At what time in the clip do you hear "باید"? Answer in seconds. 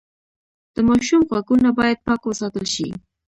1.79-2.03